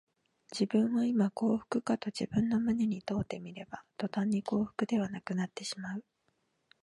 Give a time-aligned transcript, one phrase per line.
[0.51, 6.03] 自分はいま幸福かと自分の胸に問うてみれば、とたんに幸福ではなくなってしまう